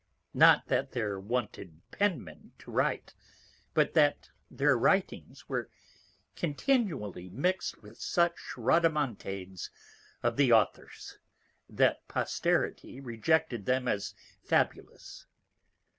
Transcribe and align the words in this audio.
Not 0.33 0.65
that 0.65 0.93
there 0.93 1.19
wanted 1.19 1.79
Pen 1.91 2.23
men 2.23 2.53
to 2.57 2.71
write, 2.71 3.13
but 3.75 3.93
that 3.93 4.31
their 4.49 4.75
Writings 4.75 5.47
were 5.47 5.69
continually 6.35 7.29
mixt 7.29 7.83
with 7.83 8.01
such 8.01 8.37
Rhodomontades 8.57 9.69
of 10.23 10.37
the 10.37 10.51
Authors 10.51 11.19
that 11.69 12.07
Posterity 12.07 12.99
rejected 12.99 13.67
them 13.67 13.87
as 13.87 14.15
fabulous. 14.41 15.27